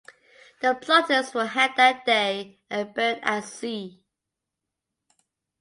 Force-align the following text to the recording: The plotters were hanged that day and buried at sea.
The 0.63 0.73
plotters 0.73 1.31
were 1.31 1.45
hanged 1.45 1.73
that 1.77 2.07
day 2.07 2.57
and 2.71 2.91
buried 2.91 3.19
at 3.21 3.43
sea. 3.43 4.03